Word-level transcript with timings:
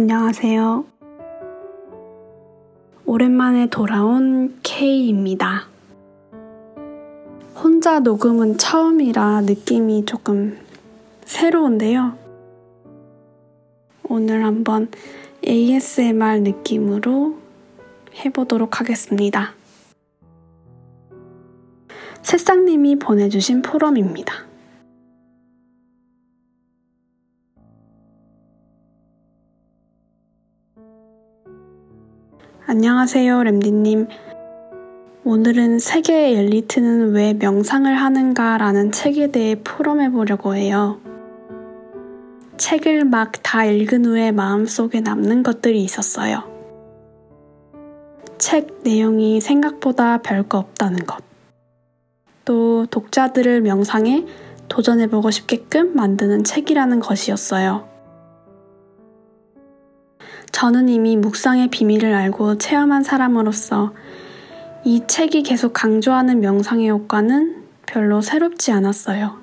안녕하세요. 0.00 0.84
오랜만에 3.04 3.66
돌아온 3.66 4.56
K입니다. 4.62 5.66
혼자 7.56 7.98
녹음은 7.98 8.58
처음이라 8.58 9.40
느낌이 9.40 10.04
조금 10.04 10.56
새로운데요. 11.24 12.16
오늘 14.04 14.44
한번 14.44 14.86
ASMR 15.44 16.42
느낌으로 16.42 17.36
해보도록 18.24 18.78
하겠습니다. 18.78 19.52
새싹님이 22.22 23.00
보내주신 23.00 23.62
포럼입니다. 23.62 24.47
안녕하세요, 32.70 33.44
램디님. 33.44 34.08
오늘은 35.24 35.78
세계의 35.78 36.34
엘리트는 36.36 37.12
왜 37.12 37.32
명상을 37.32 37.90
하는가 37.94 38.58
라는 38.58 38.92
책에 38.92 39.30
대해 39.30 39.54
포럼해 39.64 40.10
보려고 40.10 40.54
해요. 40.54 41.00
책을 42.58 43.06
막 43.06 43.32
다 43.42 43.64
읽은 43.64 44.04
후에 44.04 44.32
마음속에 44.32 45.00
남는 45.00 45.44
것들이 45.44 45.82
있었어요. 45.82 46.42
책 48.36 48.80
내용이 48.84 49.40
생각보다 49.40 50.18
별거 50.18 50.58
없다는 50.58 51.06
것. 51.06 51.24
또 52.44 52.84
독자들을 52.90 53.62
명상에 53.62 54.26
도전해보고 54.68 55.30
싶게끔 55.30 55.96
만드는 55.96 56.44
책이라는 56.44 57.00
것이었어요. 57.00 57.87
저는 60.58 60.88
이미 60.88 61.16
묵상의 61.16 61.68
비밀을 61.68 62.12
알고 62.12 62.58
체험한 62.58 63.04
사람으로서 63.04 63.92
이 64.82 65.04
책이 65.06 65.44
계속 65.44 65.72
강조하는 65.72 66.40
명상의 66.40 66.90
효과는 66.90 67.62
별로 67.86 68.20
새롭지 68.20 68.72
않았어요. 68.72 69.36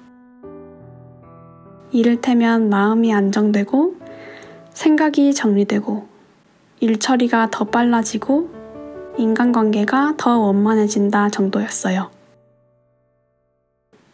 이를테면 1.91 2.67
마음이 2.67 3.13
안정되고 3.13 3.95
생각이 4.73 5.33
정리되고 5.33 6.05
일 6.81 6.99
처리가 6.99 7.49
더 7.49 7.63
빨라지고 7.63 8.49
인간관계가 9.17 10.15
더 10.17 10.37
원만해진다 10.37 11.29
정도였어요. 11.29 12.11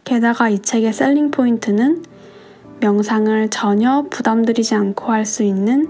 게다가 0.03 0.49
이 0.49 0.59
책의 0.59 0.93
셀링 0.93 1.31
포인트는 1.31 2.05
명상을 2.79 3.49
전혀 3.49 4.05
부담들이지 4.11 4.75
않고 4.75 5.11
할 5.11 5.25
수 5.25 5.41
있는 5.41 5.89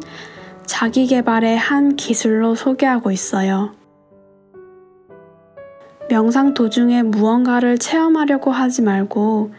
자기 0.71 1.05
개발의 1.05 1.57
한 1.57 1.97
기술로 1.97 2.55
소개하고 2.55 3.11
있어요. 3.11 3.75
명상 6.09 6.53
도중에 6.53 7.03
무언가를 7.03 7.77
체험하려고 7.77 8.51
하지 8.51 8.81
말고 8.81 9.51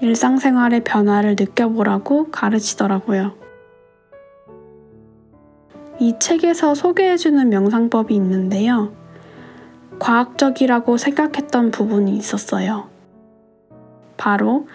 일상생활의 0.00 0.82
변화를 0.84 1.36
느껴보라고 1.38 2.30
가르치더라고요. 2.30 3.34
이 6.00 6.14
책에서 6.18 6.74
소개해주는 6.74 7.46
명상법이 7.46 8.14
있는데요. 8.14 8.94
과학적이라고 9.98 10.96
생각했던 10.96 11.72
부분이 11.72 12.16
있었어요. 12.16 12.88
바로 14.16 14.66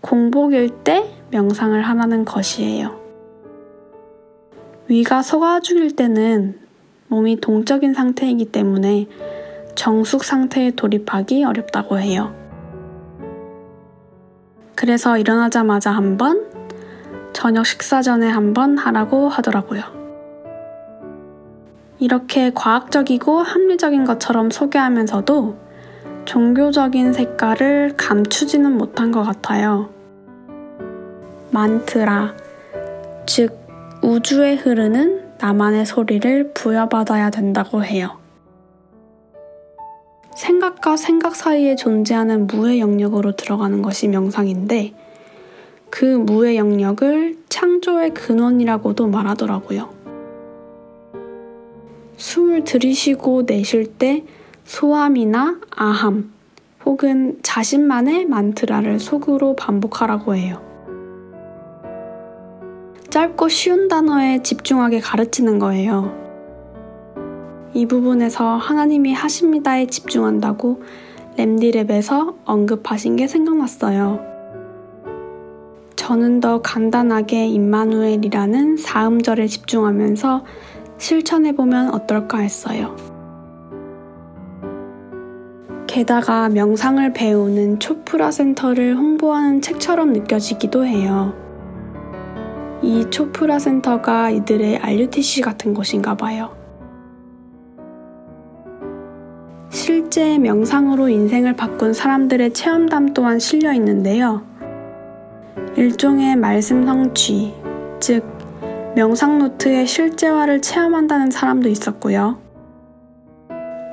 공복일 0.00 0.70
때 0.70 1.04
명상을 1.30 1.80
하라는 1.82 2.24
것이에요. 2.24 3.03
위가 4.88 5.22
속아 5.22 5.60
죽일 5.60 5.96
때는 5.96 6.58
몸이 7.08 7.40
동적인 7.40 7.94
상태이기 7.94 8.46
때문에 8.52 9.06
정숙 9.74 10.24
상태에 10.24 10.72
돌입하기 10.72 11.44
어렵다고 11.44 11.98
해요. 11.98 12.34
그래서 14.74 15.16
일어나자마자 15.16 15.90
한 15.90 16.18
번, 16.18 16.44
저녁 17.32 17.66
식사 17.66 18.02
전에 18.02 18.28
한 18.28 18.52
번 18.52 18.76
하라고 18.76 19.28
하더라고요. 19.28 19.82
이렇게 21.98 22.52
과학적이고 22.54 23.38
합리적인 23.38 24.04
것처럼 24.04 24.50
소개하면서도 24.50 25.56
종교적인 26.26 27.12
색깔을 27.12 27.94
감추지는 27.96 28.76
못한 28.76 29.10
것 29.10 29.22
같아요. 29.22 29.88
만트라, 31.50 32.34
즉, 33.26 33.63
우주에 34.04 34.56
흐르는 34.56 35.22
나만의 35.40 35.86
소리를 35.86 36.52
부여받아야 36.52 37.30
된다고 37.30 37.82
해요. 37.82 38.18
생각과 40.36 40.98
생각 40.98 41.34
사이에 41.34 41.74
존재하는 41.74 42.46
무의 42.46 42.80
영역으로 42.80 43.34
들어가는 43.34 43.80
것이 43.80 44.08
명상인데 44.08 44.92
그 45.88 46.04
무의 46.04 46.58
영역을 46.58 47.38
창조의 47.48 48.12
근원이라고도 48.12 49.06
말하더라고요. 49.06 49.88
숨을 52.18 52.64
들이쉬고 52.64 53.46
내쉴 53.46 53.94
때 53.96 54.24
소함이나 54.64 55.60
아함 55.74 56.30
혹은 56.84 57.38
자신만의 57.42 58.26
만트라를 58.26 59.00
속으로 59.00 59.56
반복하라고 59.56 60.34
해요. 60.34 60.63
짧고 63.14 63.48
쉬운 63.48 63.86
단어에 63.86 64.42
집중하게 64.42 64.98
가르치는 64.98 65.60
거예요. 65.60 66.12
이 67.72 67.86
부분에서 67.86 68.56
하나님이 68.56 69.12
하십니다에 69.12 69.86
집중한다고 69.86 70.82
램디랩에서 71.38 72.34
언급하신 72.44 73.14
게 73.14 73.28
생각났어요. 73.28 74.18
저는 75.94 76.40
더 76.40 76.60
간단하게 76.60 77.46
임마누엘이라는 77.46 78.78
사음절에 78.78 79.46
집중하면서 79.46 80.44
실천해보면 80.98 81.94
어떨까 81.94 82.38
했어요. 82.38 82.96
게다가 85.86 86.48
명상을 86.48 87.12
배우는 87.12 87.78
초프라 87.78 88.32
센터를 88.32 88.96
홍보하는 88.96 89.60
책처럼 89.60 90.12
느껴지기도 90.12 90.84
해요. 90.84 91.43
이 92.84 93.08
초프라 93.08 93.58
센터가 93.58 94.28
이들의 94.28 94.76
RUTC 94.76 95.40
같은 95.40 95.72
곳인가 95.72 96.14
봐요. 96.14 96.54
실제 99.70 100.38
명상으로 100.38 101.08
인생을 101.08 101.56
바꾼 101.56 101.94
사람들의 101.94 102.52
체험담 102.52 103.14
또한 103.14 103.38
실려 103.38 103.72
있는데요. 103.72 104.42
일종의 105.76 106.36
말씀 106.36 106.84
성취, 106.84 107.54
즉, 108.00 108.22
명상 108.94 109.38
노트의 109.38 109.86
실제화를 109.86 110.60
체험한다는 110.60 111.30
사람도 111.30 111.70
있었고요. 111.70 112.38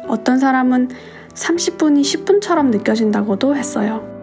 어떤 0.10 0.38
사람은 0.38 0.90
30분이 1.34 2.02
10분처럼 2.02 2.72
느껴진다고도 2.72 3.56
했어요. 3.56 4.21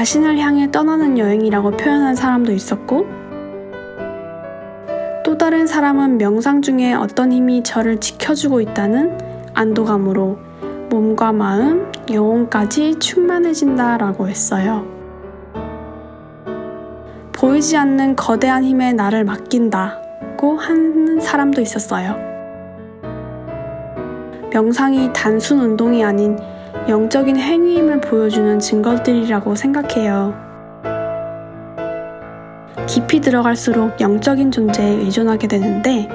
자신을 0.00 0.38
향해 0.38 0.70
떠나는 0.70 1.18
여행이라고 1.18 1.72
표현한 1.72 2.14
사람도 2.14 2.52
있었고, 2.52 3.06
또 5.22 5.36
다른 5.36 5.66
사람은 5.66 6.16
명상 6.16 6.62
중에 6.62 6.94
어떤 6.94 7.30
힘이 7.30 7.62
저를 7.62 8.00
지켜주고 8.00 8.62
있다는 8.62 9.18
안도감으로 9.52 10.38
몸과 10.88 11.32
마음, 11.32 11.92
영혼까지 12.10 12.98
충만해진다라고 12.98 14.26
했어요. 14.26 14.86
보이지 17.32 17.76
않는 17.76 18.16
거대한 18.16 18.64
힘에 18.64 18.94
나를 18.94 19.24
맡긴다고 19.24 20.56
하는 20.56 21.20
사람도 21.20 21.60
있었어요. 21.60 22.16
명상이 24.50 25.10
단순 25.12 25.60
운동이 25.60 26.02
아닌 26.02 26.38
영적인 26.88 27.36
행위임을 27.36 28.00
보여주는 28.00 28.58
증거들이라고 28.58 29.54
생각해요. 29.54 30.34
깊이 32.86 33.20
들어갈수록 33.20 34.00
영적인 34.00 34.50
존재에 34.50 34.88
의존하게 34.88 35.46
되는데 35.46 36.08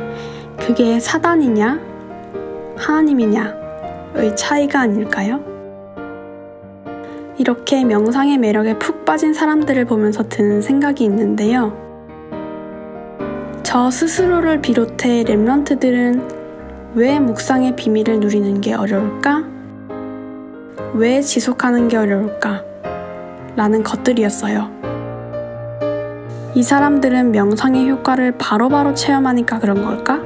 그게 0.57 0.99
사단이냐 0.99 1.79
하나님이냐의 2.75 4.35
차이가 4.35 4.81
아닐까요? 4.81 5.39
이렇게 7.37 7.83
명상의 7.83 8.37
매력에 8.37 8.77
푹 8.79 9.05
빠진 9.05 9.33
사람들을 9.33 9.85
보면서 9.85 10.23
드는 10.27 10.61
생각이 10.61 11.03
있는데요. 11.03 11.77
저 13.63 13.91
스스로를 13.91 14.61
비롯해 14.61 15.23
랩런트들은 15.23 16.93
왜 16.95 17.19
묵상의 17.19 17.75
비밀을 17.75 18.19
누리는 18.19 18.61
게 18.61 18.73
어려울까? 18.73 19.54
왜 20.97 21.19
지속하는 21.19 21.89
게 21.89 21.97
어려울까? 21.97 22.63
라는 23.57 23.83
것들이었어요. 23.83 24.71
이 26.53 26.63
사람들은 26.63 27.33
명상의 27.33 27.89
효과를 27.89 28.37
바로바로 28.37 28.69
바로 28.69 28.95
체험하니까 28.95 29.59
그런 29.59 29.83
걸까? 29.83 30.21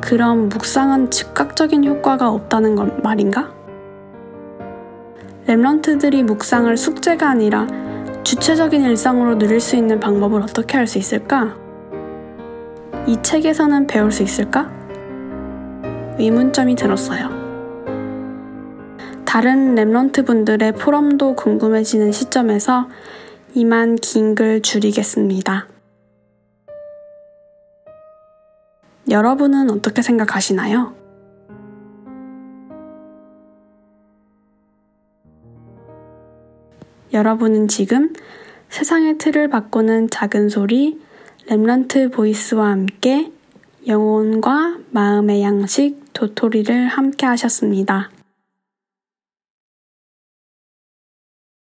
그럼 0.00 0.48
묵상은 0.48 1.10
즉각적인 1.10 1.84
효과가 1.84 2.30
없다는 2.30 2.74
건 2.74 2.98
말인가? 3.02 3.50
랩런트들이 5.46 6.22
묵상을 6.22 6.74
숙제가 6.74 7.28
아니라 7.28 7.66
주체적인 8.22 8.82
일상으로 8.84 9.36
누릴 9.36 9.60
수 9.60 9.76
있는 9.76 10.00
방법을 10.00 10.40
어떻게 10.40 10.78
할 10.78 10.86
수 10.86 10.96
있을까? 10.96 11.54
이 13.06 13.20
책에서는 13.20 13.86
배울 13.86 14.10
수 14.10 14.22
있을까? 14.22 14.70
의문점이 16.18 16.74
들었어요. 16.74 17.39
다른 19.30 19.76
랩런트 19.76 20.26
분들의 20.26 20.72
포럼도 20.72 21.36
궁금해지는 21.36 22.10
시점에서 22.10 22.88
이만 23.54 23.94
긴 23.94 24.34
글 24.34 24.60
줄이겠습니다. 24.60 25.68
여러분은 29.08 29.70
어떻게 29.70 30.02
생각하시나요? 30.02 30.96
여러분은 37.12 37.68
지금 37.68 38.12
세상의 38.68 39.18
틀을 39.18 39.48
바꾸는 39.48 40.10
작은 40.10 40.48
소리 40.48 41.00
랩런트 41.46 42.12
보이스와 42.12 42.70
함께 42.70 43.30
영혼과 43.86 44.78
마음의 44.90 45.40
양식 45.44 46.12
도토리를 46.14 46.88
함께 46.88 47.26
하셨습니다. 47.26 48.10